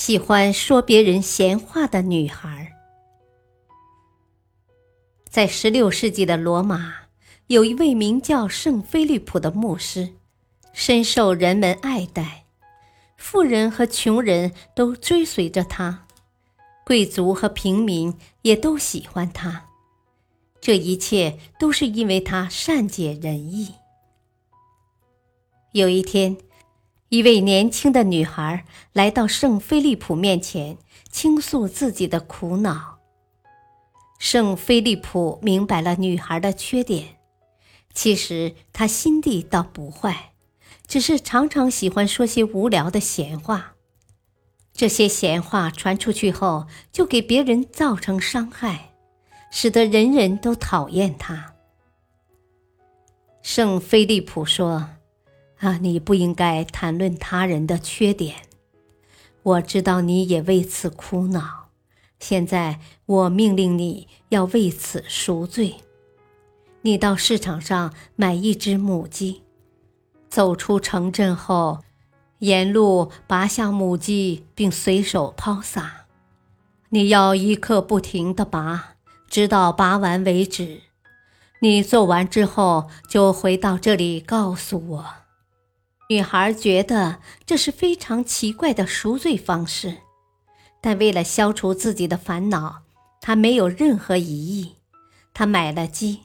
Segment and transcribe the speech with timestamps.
[0.00, 2.74] 喜欢说别人闲话的女孩。
[5.28, 6.94] 在十六世纪的罗马，
[7.48, 10.14] 有一位名叫圣菲利普的牧师，
[10.72, 12.46] 深受人们爱戴，
[13.18, 16.06] 富人和穷人都追随着他，
[16.86, 19.66] 贵族和平民也都喜欢他。
[20.62, 23.74] 这一切都是因为他善解人意。
[25.72, 26.38] 有一天，
[27.10, 30.78] 一位年轻的女孩来到圣菲利普面前，
[31.10, 33.00] 倾诉自己的苦恼。
[34.20, 37.16] 圣菲利普明白了女孩的缺点，
[37.92, 40.34] 其实她心地倒不坏，
[40.86, 43.74] 只是常常喜欢说些无聊的闲话。
[44.72, 48.92] 这些闲话传出去后，就给别人造成伤害，
[49.50, 51.54] 使得人人都讨厌她。
[53.42, 54.90] 圣菲利普说
[55.60, 58.36] ：“啊，你不应该谈论他人的缺点，
[59.42, 61.68] 我知道你也为此苦恼。”
[62.20, 65.76] 现在我命令你要为此赎罪。
[66.82, 69.42] 你到市场上买一只母鸡，
[70.28, 71.80] 走出城镇后，
[72.40, 76.06] 沿路拔下母鸡并随手抛洒。
[76.90, 80.82] 你要一刻不停地拔，直到拔完为止。
[81.62, 85.06] 你做完之后就回到这里告诉我。
[86.10, 89.98] 女孩觉得这是非常奇怪的赎罪方式。
[90.80, 92.82] 但为了消除自己的烦恼，
[93.20, 94.74] 她没有任何疑义。
[95.32, 96.22] 她买了鸡，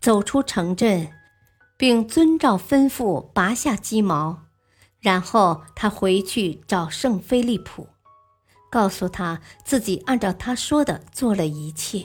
[0.00, 1.12] 走出城镇，
[1.76, 4.46] 并遵照吩咐拔下鸡毛。
[4.98, 7.86] 然后他回去找圣菲利普，
[8.68, 12.04] 告诉他自己按照他说的做了一切。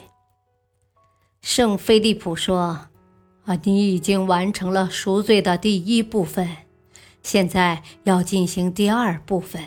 [1.42, 2.88] 圣菲利普说
[3.46, 6.56] ：“啊，你已经完成了赎罪的第一部分，
[7.26, 9.64] 现在要进行第二部分。”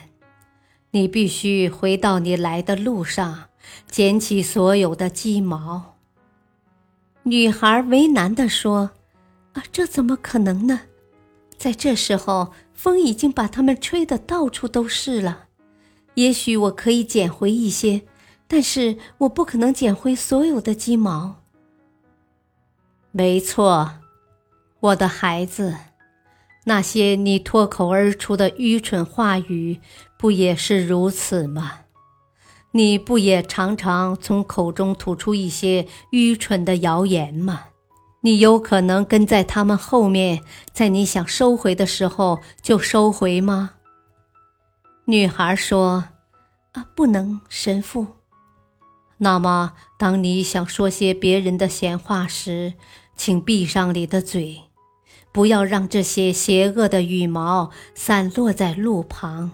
[0.92, 3.48] 你必须回到你来的路上，
[3.90, 5.96] 捡起所有的鸡毛。
[7.24, 8.92] 女孩为难地说
[9.54, 10.82] ：“啊，这怎么可能呢？
[11.58, 15.46] 在这时候，风已经把它们吹得到处都是了。
[16.14, 18.02] 也许我可以捡回一些，
[18.46, 21.42] 但是我不可能捡回所有的鸡毛。”
[23.10, 23.94] 没错，
[24.80, 25.76] 我的孩子。
[26.64, 29.80] 那些你脱口而出的愚蠢话语，
[30.18, 31.80] 不也是如此吗？
[32.72, 37.64] 你不也常常从口中吐出一些愚蠢的谣言吗？
[38.20, 40.42] 你有可能跟在他们后面，
[40.72, 43.70] 在你想收回的时候就收回吗？
[45.06, 46.04] 女孩说
[46.72, 48.06] ：“啊，不能，神父。
[49.16, 52.74] 那么，当你想说些别人的闲话时，
[53.16, 54.64] 请闭上你的嘴。”
[55.38, 59.52] 不要让这些邪恶的羽毛散落在路旁。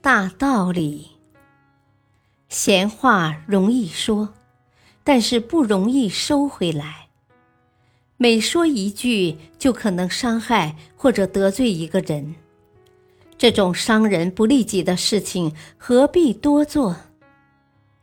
[0.00, 1.10] 大道理，
[2.48, 4.32] 闲话容易说，
[5.02, 7.08] 但是不容易收回来。
[8.16, 12.34] 每说一句，就可能伤害或者得罪一个人。
[13.36, 16.96] 这种伤人不利己的事情，何必多做？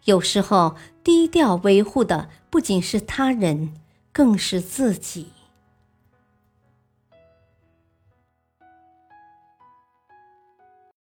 [0.04, 3.81] 有时候，低调维护的不仅是他人。
[4.12, 5.28] 更是自己。